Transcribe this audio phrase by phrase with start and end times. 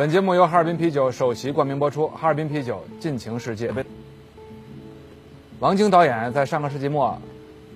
[0.00, 3.84] 本节目由哈尔滨啤酒首席冠名播出，哈尔滨啤酒尽情世界杯。
[5.58, 7.18] 王晶导演在上个世纪末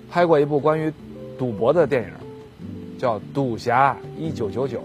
[0.09, 0.91] 拍过一部关于
[1.37, 2.09] 赌博的电影，
[2.97, 4.79] 叫《赌侠一九九九》。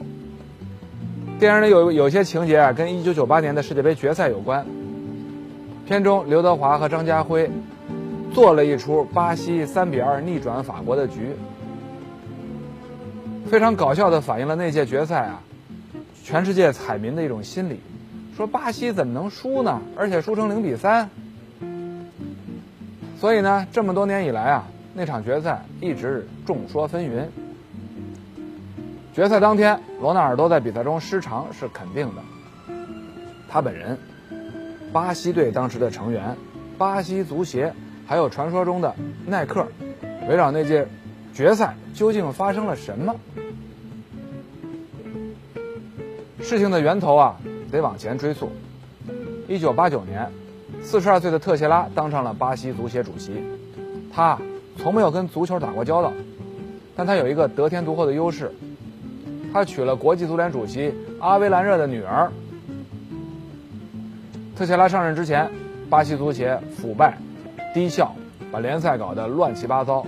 [1.40, 4.66] 电影里有有些情节啊，跟一九九八年的世界杯决赛有关。
[5.86, 7.50] 片中刘德华和张家辉
[8.34, 11.34] 做了一出巴西三比二逆转法国的局，
[13.46, 15.42] 非常搞笑的反映了那届决赛啊。
[16.22, 17.80] 全世界彩民的一种心理，
[18.36, 19.80] 说巴西怎么能输呢？
[19.96, 21.10] 而且输成零比三。
[23.18, 27.26] 所以呢，这么多年以来啊，那场决赛一直众说纷纭。
[29.12, 32.22] 决赛当天，罗纳尔多在比赛中失常是肯定的。
[33.48, 33.98] 他本人、
[34.92, 36.36] 巴西队当时的成员、
[36.78, 37.74] 巴西足协，
[38.06, 38.94] 还有传说中的
[39.26, 39.66] 耐克，
[40.28, 40.86] 围绕那届
[41.34, 43.16] 决赛究竟发生了什么？
[46.50, 47.36] 事情的源头啊，
[47.70, 48.50] 得往前追溯。
[49.46, 50.28] 一九八九年，
[50.82, 53.30] 四十二岁的特谢拉当上了巴西足协主席。
[54.12, 54.36] 他
[54.76, 56.12] 从没有跟足球打过交道，
[56.96, 58.50] 但他有一个得天独厚的优势，
[59.52, 62.32] 他娶了国际足联主席阿维兰热的女儿。
[64.56, 65.48] 特谢拉上任之前，
[65.88, 67.16] 巴西足协腐败、
[67.72, 68.12] 低效，
[68.50, 70.04] 把联赛搞得乱七八糟，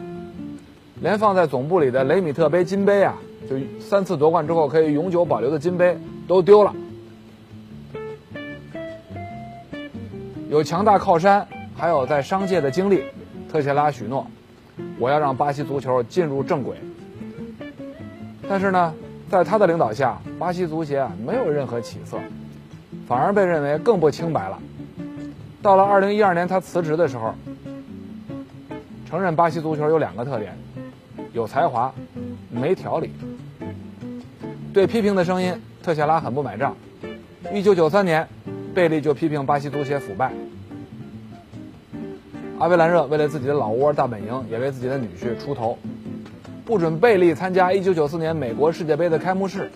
[1.01, 3.15] 连放在总部里的雷米特杯金杯啊，
[3.48, 5.97] 就三次夺冠之后可以永久保留的金杯。
[6.27, 6.75] 都丢了，
[10.48, 13.05] 有强大靠山，还有在商界的经历，
[13.51, 14.27] 特谢拉许诺，
[14.98, 16.77] 我要让巴西足球进入正轨。
[18.48, 18.95] 但是呢，
[19.29, 22.19] 在他的领导下，巴西足协啊没有任何起色，
[23.07, 24.58] 反而被认为更不清白了。
[25.61, 27.35] 到了二零一二年他辞职的时候，
[29.07, 30.57] 承认巴西足球有两个特点：
[31.33, 31.92] 有才华，
[32.48, 33.11] 没条理。
[34.73, 35.55] 对批评的声音。
[35.83, 36.77] 特谢拉很不买账。
[37.53, 38.29] 一九九三年，
[38.73, 40.33] 贝利就批评巴西足协腐败。
[42.59, 45.77] 阿维兰热为了自己的老窝大本营，也为自己的女婿出头，
[46.65, 49.73] 不准贝利参加一九九四年美国世界杯的开幕式。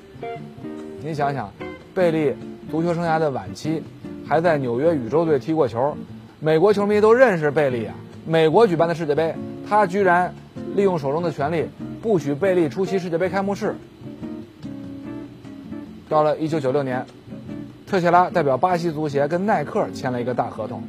[1.03, 1.53] 你想想，
[1.93, 2.33] 贝利
[2.71, 3.83] 足球生涯的晚期，
[4.29, 5.97] 还在纽约宇宙队踢过球，
[6.39, 7.95] 美国球迷都认识贝利啊。
[8.25, 9.35] 美国举办的世界杯，
[9.69, 10.33] 他居然
[10.77, 11.67] 利用手中的权力，
[12.01, 13.75] 不许贝利出席世界杯开幕式。
[16.09, 17.05] 到了一九九六年，
[17.87, 20.83] 特谢拉代表巴西足协跟耐克签了一个大合同，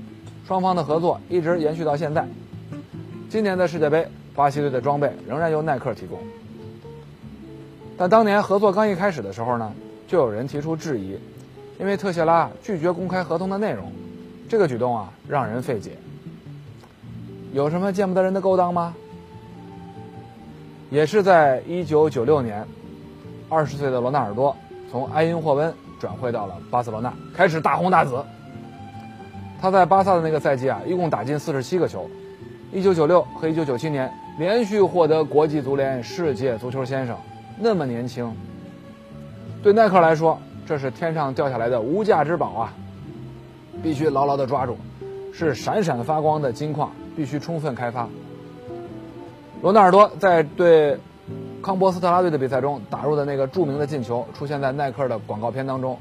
[0.46, 2.26] 双方的合作一直延续到现在。
[3.30, 6.20] 今年的世界杯，巴西队的装备仍然由耐克提供。
[7.98, 9.74] 但当年合作刚一开始的时候呢，
[10.08, 11.18] 就有人提出质疑，
[11.80, 13.92] 因为特谢拉拒绝公开合同的内容，
[14.48, 15.94] 这个举动啊让人费解。
[17.54, 18.94] 有什么见不得人的勾当吗？
[20.92, 22.64] 也是在一九九六年，
[23.50, 24.56] 二十岁的罗纳尔多。
[24.90, 28.24] 从埃因霍温转会到了巴塞罗那，开始大红大紫。
[29.60, 32.10] 他在巴萨的那个赛季啊，一共打进四十七个球。
[32.72, 37.18] 一九九六和一九九七年连续获得国际足联世界足球先生，
[37.60, 38.32] 那么年轻。
[39.64, 42.74] 对耐克来说，这是天上掉下来的无价之宝啊，
[43.82, 44.78] 必须牢牢的抓住，
[45.34, 48.08] 是闪闪发光的金矿，必须充分开发。
[49.62, 50.98] 罗纳尔多在对。
[51.62, 56.00] 康波斯特拉队的比赛中打入的那个著名的进球，出现在耐克的广告片当中。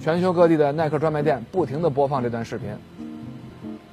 [0.00, 2.70] 全球各地的耐克专卖店不停地播放这段视频。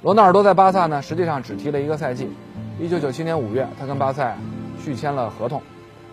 [0.00, 2.30] 罗纳尔多在巴萨呢，实际上只踢了一个赛季。
[2.80, 4.34] 1997年5月，他跟巴萨
[4.82, 5.60] 续签了合同，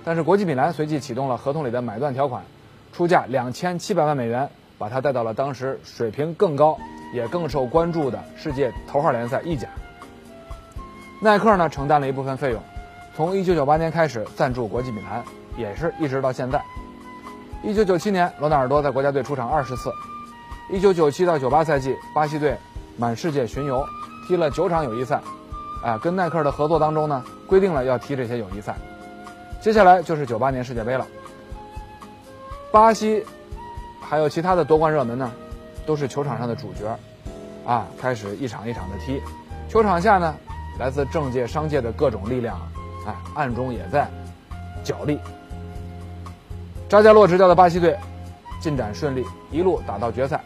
[0.03, 2.43] 但是国际米兰随即启动了合同里的买断条款，
[2.91, 6.77] 出价2700万美元，把他带到了当时水平更高
[7.13, 9.69] 也更受关注的世界头号联赛意甲。
[11.21, 12.61] 耐克呢，承担了一部分费用。
[13.15, 15.23] 从一九九八年开始赞助国际米兰，
[15.55, 16.61] 也是一直到现在。
[17.63, 19.89] 一九九七年，罗纳尔多在国家队出场二十次。
[20.69, 22.57] 一九九七到九八赛季，巴西队
[22.97, 23.85] 满世界巡游，
[24.27, 25.21] 踢了九场友谊赛。
[25.81, 28.75] 啊，跟耐克的合作当中呢，规定了要踢这些友谊赛。
[29.61, 31.07] 接下来就是九八年世界杯了。
[32.71, 33.23] 巴西
[34.01, 35.31] 还有其他的夺冠热门呢，
[35.85, 36.99] 都是球场上的主角，
[37.65, 39.21] 啊，开始一场一场的踢。
[39.69, 40.35] 球场下呢，
[40.79, 42.59] 来自政界、商界的各种力量。
[43.05, 44.07] 哎，暗中也在
[44.83, 45.19] 角力。
[46.87, 47.97] 扎加洛执教的巴西队
[48.59, 50.39] 进展顺利，一路打到决赛。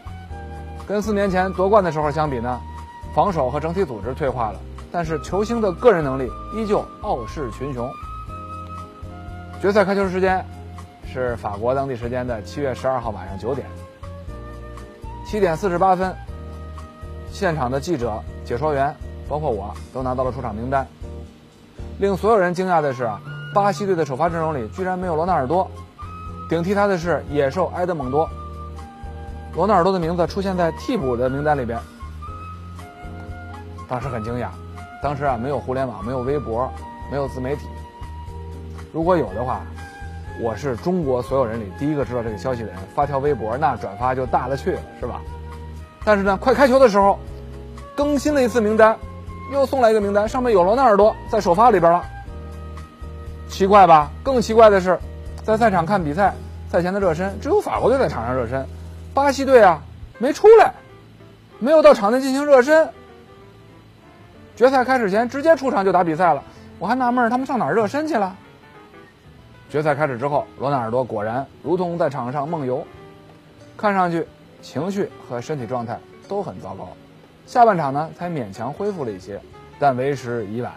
[0.86, 2.60] 跟四年前夺冠的时候相比呢，
[3.14, 4.60] 防守和整体组织退化了，
[4.90, 7.88] 但是球星的个人能力依旧傲视群雄。
[9.60, 10.44] 决赛开球时间
[11.12, 13.66] 是法国当地时间的七月十二号晚上九点，
[15.26, 16.16] 七点四十八分，
[17.30, 18.94] 现场的记者、解说员，
[19.28, 20.86] 包括我都拿到了出场名单。
[22.00, 23.20] 令所有人惊讶的是啊，
[23.54, 25.70] 巴西队的首发阵容里居然没有罗纳尔多，
[26.48, 28.26] 顶替他的是野兽埃德蒙多。
[29.54, 31.78] 罗纳尔多的名字出现在替补的名单里边，
[33.86, 34.48] 当时很惊讶。
[35.02, 36.72] 当时啊，没有互联网，没有微博，
[37.10, 37.66] 没有自媒体。
[38.94, 39.60] 如果有的话，
[40.40, 45.20] 我是中国所有人里第一个知道这个消息的人，发条微博那转发就大了去了，是吧？
[46.02, 47.18] 但是呢，快开球的时候，
[47.94, 48.96] 更新了一次名单，
[49.50, 52.04] 又送来一个名单，上面有罗纳尔多在首发里边了。
[53.48, 54.10] 奇怪吧？
[54.22, 54.98] 更奇怪的是，
[55.42, 56.32] 在赛场看比赛，
[56.70, 58.64] 赛前的热身，只有法国队在场上热身。
[59.12, 59.82] 巴西队啊，
[60.18, 60.72] 没出来，
[61.58, 62.88] 没有到场内进行热身。
[64.54, 66.42] 决赛开始前直接出场就打比赛了，
[66.78, 68.36] 我还纳闷他们上哪儿热身去了。
[69.68, 72.86] 决赛开始之后，罗纳尔多果然如同在场上梦游，
[73.76, 74.26] 看上去
[74.62, 75.98] 情绪和身体状态
[76.28, 76.88] 都很糟糕。
[77.50, 79.40] 下半场呢才勉强恢复了一些，
[79.76, 80.72] 但为时已晚。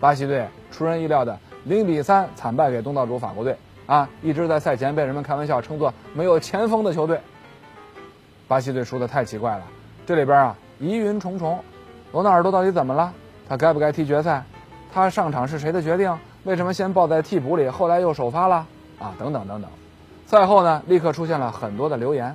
[0.00, 3.54] 巴西队出人意料的零比三惨败给东道主法国队。
[3.84, 7.20] 啊，一直在赛前被人们开玩笑称作没有前锋的球队。
[8.48, 9.64] 巴西队输的太奇怪了，
[10.06, 11.58] 这里边啊疑云重重。
[12.12, 13.12] 罗纳尔多到底怎么了？
[13.46, 14.42] 他该不该踢决赛？
[14.90, 16.10] 他上场是谁的决定？
[16.44, 18.66] 为什么先抱在替补里，后来又首发了？
[18.98, 19.70] 啊，等等等等。
[20.24, 22.34] 赛后呢，立刻出现了很多的留言。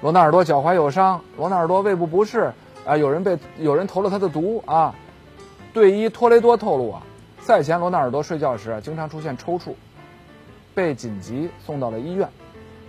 [0.00, 2.52] 罗纳尔多脚踝有伤，罗纳尔多胃部不适，
[2.86, 4.94] 啊，有人被有人投了他的毒啊。
[5.72, 7.02] 队医托雷多透露啊，
[7.40, 9.74] 赛前罗纳尔多睡觉时经常出现抽搐。
[10.72, 12.28] 被紧急送到了医院，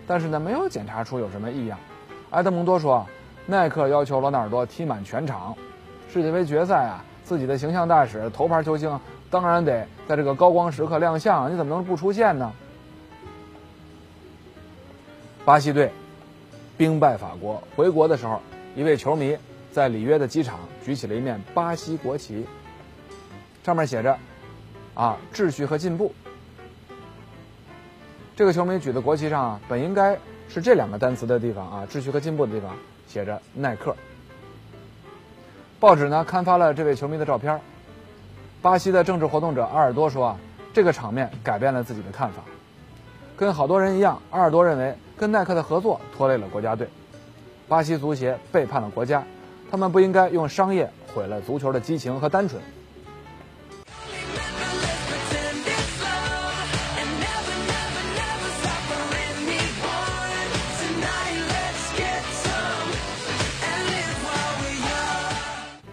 [0.08, 1.78] 但是呢，没有检查出有什么异样。
[2.30, 3.06] 埃德蒙多说
[3.48, 5.56] ：“耐克要求罗纳尔多踢满全场，
[6.14, 8.98] 世界杯决赛啊，自己的形象大使、头牌球星，
[9.32, 12.54] 当然得在这个高光时刻亮相，你怎么能不出现呢？”
[15.44, 15.92] 巴西队
[16.82, 18.42] 兵败法国回国的时候，
[18.76, 19.38] 一位球迷
[19.72, 22.44] 在里约的机场举起了一面巴西国旗，
[23.64, 24.18] 上面写着
[24.96, 26.12] ：“啊，秩序和进步。”
[28.36, 30.18] 这个球迷举的国旗上啊，本应该
[30.50, 32.76] 是这两个单词的地方啊，秩序和进步的地方
[33.08, 33.96] 写着耐克。
[35.80, 37.62] 报纸呢刊发了这位球迷的照片。
[38.64, 40.38] 巴西的政治活动者阿尔多说啊，
[40.74, 42.42] 这个场面改变了自己的看法。
[43.38, 46.90] 跟好多人一样，阿尔多认为跟耐克的合作拖累了国家队，
[47.68, 49.24] 巴西足协背叛了国家，
[49.70, 52.60] 他们不应该用商业毁了足球的激情和单纯。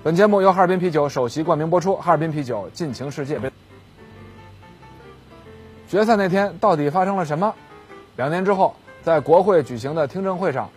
[0.03, 1.95] 本节目由哈尔滨啤酒首席冠名播出。
[1.97, 3.53] 哈尔滨啤酒，尽情世界杯。
[5.87, 7.55] 决赛那天到底发生了什么？
[8.17, 8.75] 两年之后，
[9.08, 10.69] 在国会举行的听证会上，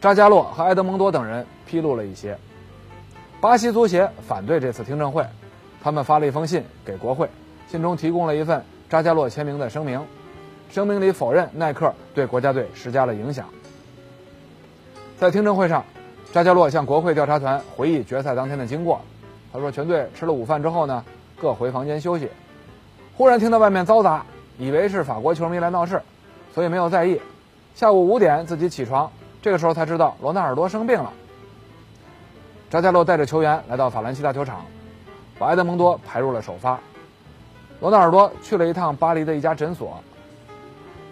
[0.00, 2.34] 扎加洛和埃德蒙多等人披露了一些。
[3.38, 5.22] 巴西足协反对这次听证会，
[5.82, 7.28] 他们发了一封信给国会，
[7.68, 10.02] 信中提供了一份扎加洛签名的声明，
[10.70, 13.46] 声明里否认耐克对国家队施加了影响。
[15.18, 15.84] 在听证会上。
[16.32, 19.02] 扎加洛向国会调查团回忆决赛当天的经过。
[19.52, 21.04] 他说，全队吃了午饭之后呢，
[21.38, 22.30] 各回房间休息。
[23.18, 24.24] 忽然听到外面嘈杂，
[24.58, 26.00] 以为是法国球迷来闹事，
[26.54, 27.20] 所以没有在意。
[27.76, 31.12] 下午五点自己起床，这个时候才知道罗纳尔多生病了。
[32.70, 34.64] 扎加洛带着球员来到法兰西大球场，
[35.38, 36.80] 把埃德蒙多排入了首发。
[37.80, 40.02] 罗纳尔多去了一趟巴黎的一家诊所。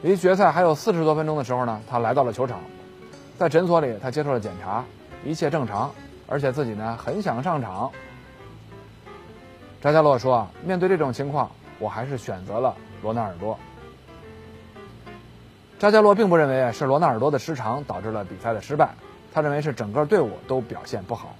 [0.00, 2.60] 离决赛还有四十多分钟的时候呢，他来到了球场，
[3.36, 4.82] 在诊所里他接受了检查。
[5.22, 5.90] 一切正常，
[6.26, 7.90] 而且自己呢很想上场。
[9.82, 13.58] 扎加洛说：“面对这种情况，我还是选择了罗纳尔多。”
[15.78, 18.94] 扎加洛并不认为是罗纳尔多的失常导致了比赛的失败，
[19.32, 21.34] 他认为是整个队伍都表现不好。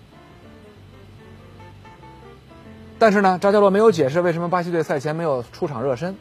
[2.99, 6.17] 但是呢，扎加洛没有解释为什么巴西队赛前没有出场热身。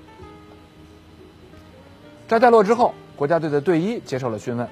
[2.27, 4.67] 扎加洛之后，国家队的队医接受了询问，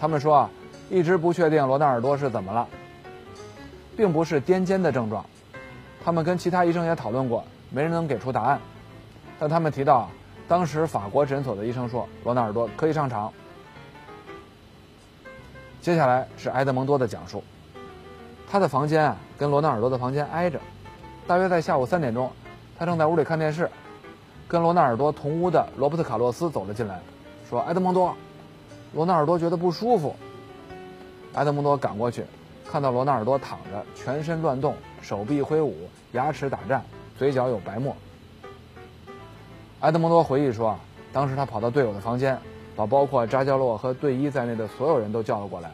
[0.00, 0.50] 他们说啊。
[0.90, 2.68] 一直不确定罗纳尔多是怎么了，
[3.96, 5.24] 并不是癫痫的症状。
[6.04, 8.60] 他们跟其他医生也讨论过，没人能给出答案。
[9.40, 10.10] 但他们提到，
[10.46, 13.32] 当时法国诊所的医生说罗纳尔多可以上场。
[15.80, 17.42] 接下来是埃德蒙多的讲述，
[18.50, 20.58] 他的房间啊跟罗纳尔多的房间挨着，
[21.26, 22.30] 大约在下午三点钟，
[22.78, 23.70] 他正在屋里看电视，
[24.48, 27.00] 跟罗纳尔多同屋的罗伯特·卡洛斯走了进来，
[27.50, 28.14] 说：“埃德蒙多。”
[28.94, 30.14] 罗纳尔多觉得不舒服。
[31.34, 32.24] 埃德蒙多赶过去，
[32.70, 36.82] 看到罗纳尔多躺着，全身乱动，手臂挥舞，牙齿打颤，
[37.18, 37.94] 嘴角有白沫。
[39.84, 40.74] 埃德蒙多回忆说
[41.12, 42.38] ：“当时他跑到队友的房间，
[42.74, 45.70] 把包括扎加洛和队医在内的所有人都叫了过来。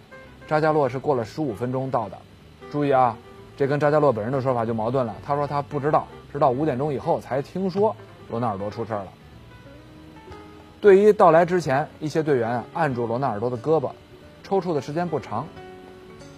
[0.49, 2.19] 扎加洛是过了十五分钟到的。
[2.73, 3.17] 注意啊，
[3.57, 5.15] 这跟扎加洛本人的说法就矛盾了。
[5.25, 7.95] 他说他不知道，直到五点钟以后才听说
[8.29, 9.07] 罗纳尔多出事了。
[10.81, 13.93] 队医到来之前，一些队员按住罗纳尔多的胳膊，
[14.43, 15.47] 抽搐的时间不长。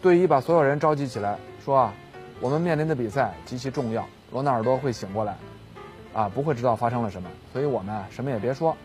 [0.02, 1.95] 队医把所有人召集起来，说啊，
[2.38, 5.35] 我们面临的比赛极其重要，罗纳尔多会醒过来。”
[6.14, 8.76] 啊，不会知道发生了什么，所以我们什么也别说，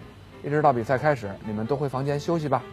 [0.43, 2.63] 一直到比赛开始，你们都回房间休息吧。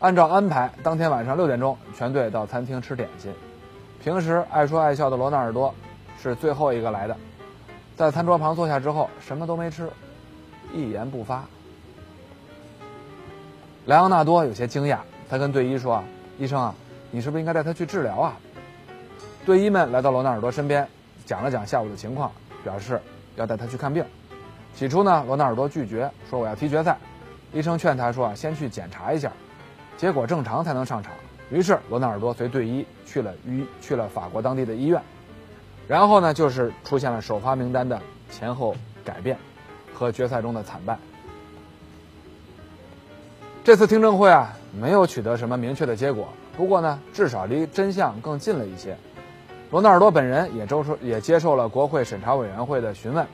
[0.00, 3.32] 按照安排，当天晚上六点钟，全队到餐厅吃点心。
[4.02, 5.74] 平时爱说爱笑的罗纳尔多
[6.20, 7.16] 是最后一个来的，
[7.96, 9.88] 在餐桌旁坐下之后，什么都没吃，
[10.74, 11.44] 一言不发。
[13.86, 14.98] 莱昂纳多有些惊讶，
[15.30, 16.04] 他跟队医说：“啊，
[16.38, 16.74] 医生啊，
[17.10, 18.36] 你是不是应该带他去治疗啊？”
[19.46, 20.86] 队医们来到罗纳尔多身边。
[21.26, 22.32] 讲了讲下午的情况，
[22.64, 22.98] 表示
[23.34, 24.02] 要带他去看病。
[24.74, 26.96] 起初呢，罗纳尔多拒绝说我要踢决赛。
[27.52, 29.32] 医生劝他说啊，先去检查一下，
[29.96, 31.12] 结果正常才能上场。
[31.50, 35.00] 于是罗纳尔多随队医去了医去了法国当地的医院。
[35.88, 39.38] 然后呢，就是出现了首发名单的前后改变
[39.94, 40.98] 和决赛中的惨败。
[43.64, 48.96] 这次听证会啊，没有取得什么明确的结果，不过呢，至少离真相更近了一些。
[49.70, 53.26] 罗纳尔多本人也周受也接受了国会审查委员会的询问，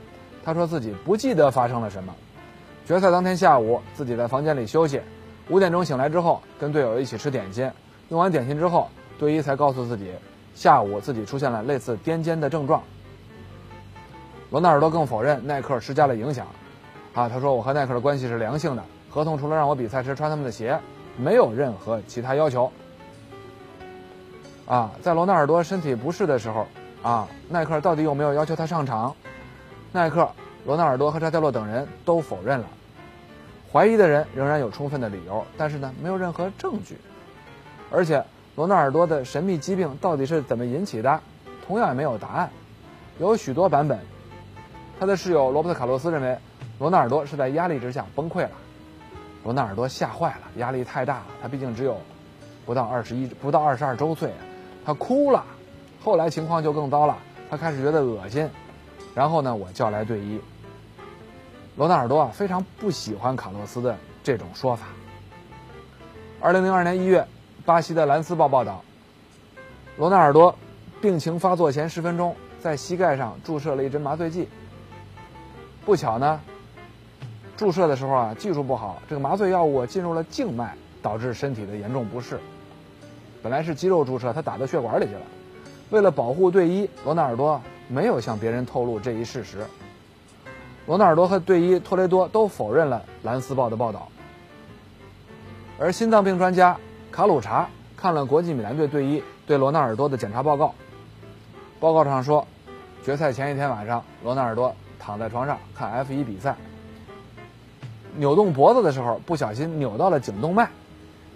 [0.42, 2.14] 他说自己不记得发生了什么。
[2.86, 5.00] 决赛当天下午，自己在房间里休息，
[5.50, 7.70] 五点钟醒来之后，跟队友一起吃点心。
[8.08, 10.10] 用完点心之后，队医才告诉自己，
[10.54, 12.82] 下午自己出现了类似癫痫的症状。
[14.50, 16.46] 罗纳尔多更否认耐克施加了影响，
[17.14, 20.78] 啊，他说我和耐克的关系是良性的，合同除了让我比赛时穿他们的鞋，
[21.16, 22.72] 没有任何其他要求。
[24.66, 26.66] 啊，在罗纳尔多身体不适的时候，
[27.02, 29.14] 啊，耐克到底有没有要求他上场？
[29.92, 30.30] 耐克、
[30.64, 32.66] 罗纳尔多和扎加洛等人都否认了。
[33.72, 36.96] 怀疑的人仍然有充分的理由，但是呢，没有任何证据。
[37.90, 41.20] 而且，罗纳尔多的神秘疾病到底是怎么引起的，
[41.66, 42.50] 同样也没有答案。
[43.18, 43.98] 有许多版本。
[45.00, 46.38] 他的室友罗伯特·卡洛斯认为，
[46.78, 48.50] 罗纳尔多是在压力之下崩溃了。
[49.42, 51.26] 罗纳尔多吓坏了，压力太大了。
[51.42, 52.00] 他毕竟只有
[52.64, 54.40] 不到二十一、不到二十二周岁啊。
[54.84, 55.44] 他哭了，
[56.02, 57.16] 后来情况就更糟了，
[57.48, 58.48] 他开始觉得恶心，
[59.14, 60.40] 然后呢，我叫来队医。
[61.76, 64.86] 罗纳尔多啊，非常不喜欢卡洛斯的这种说法。
[66.40, 67.26] 二零零二年一月，
[67.64, 68.82] 巴西的《兰斯报》报道，
[69.96, 70.54] 罗纳尔多
[71.00, 74.48] 病情发作前十分钟，在膝盖上注射了一针麻醉剂。
[75.84, 76.40] 不巧呢，
[77.56, 82.38] 注射的时候啊，技术不好，这个麻醉药物进入了静脉，导致身体的严重不适。
[83.42, 85.20] 本来是肌肉注射，他打到血管里去了。
[85.90, 89.66] 为了保护队医，罗纳尔多没有向别人透露这一事实。
[90.86, 94.08] 罗纳尔多和队医托雷多都否认了《兰斯报》的报道。
[95.78, 96.76] 而心脏病专家
[97.10, 100.72] 卡鲁查看了国际米兰队队医对罗纳尔多的检查报告，
[101.80, 102.46] 报告上说，
[103.04, 106.56] 决赛前一天晚上，罗纳尔多躺在床上看 F1 比赛，
[108.16, 110.68] 扭动脖子的时候不小心扭到了颈动脉，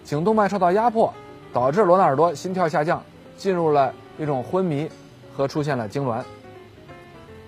[0.04, 1.12] 颈动脉受到压迫。
[1.56, 3.02] 导致罗纳尔多心跳下降，
[3.38, 4.86] 进入了一种昏迷
[5.34, 6.22] 和出现了痉挛。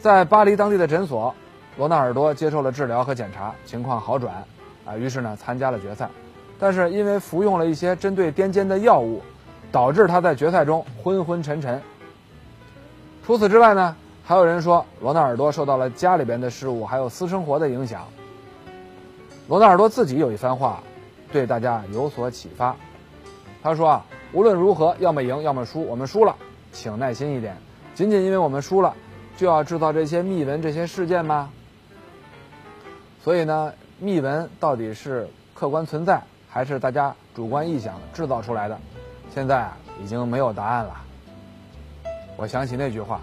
[0.01, 1.35] 在巴黎当地的诊所，
[1.77, 4.43] 罗纳尔多接受了治疗和检查，情况好转，
[4.87, 6.09] 啊，于是呢参加了决赛。
[6.59, 9.21] 但是因为服用了一些针对癫痫的药物，
[9.71, 11.79] 导致他在决赛中昏昏沉沉。
[13.27, 18.09] 除此之外呢，还有人说罗纳尔多受到了家里边的事物还有私生活的影响。
[19.49, 20.83] 罗纳尔多自己有一番话，
[21.31, 22.75] 对大家有所启发。
[23.63, 25.83] 他说啊，无论如何，要么赢，要么输。
[25.83, 26.35] 我们输了，
[26.73, 27.57] 请耐心一点。
[27.95, 28.95] 仅仅因为我们输了，
[29.37, 31.51] 就要制造这些密文、这些事件吗？
[33.23, 38.79] 所以呢，密文到底是客观存在，还是大家主观臆想制造出来的？
[39.35, 40.95] 现在啊，已经没有答案了。
[42.37, 43.21] 我想起那句话：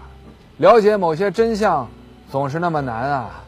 [0.58, 1.88] 了解某些真相，
[2.30, 3.42] 总是那么难啊。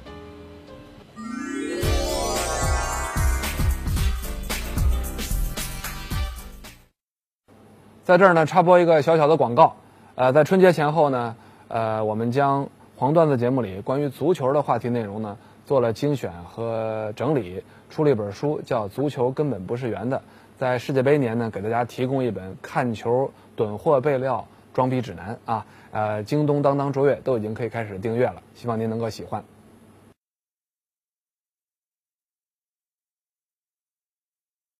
[8.09, 9.77] 在这儿呢，插播一个小小的广告，
[10.15, 11.37] 呃，在春节前后呢，
[11.69, 15.37] 呃，我们将黄段子节目里关于足球的话题内容呢
[15.67, 20.17] 做了精选和整理，出了一本书，叫《足球根本不是圆的》。
[20.57, 29.45] 在世界杯年呢，给大家提供一本看球囤货备料、装逼指南啊，呃，京东、当当、卓越都已经可以开始订阅了，希望您能够喜欢。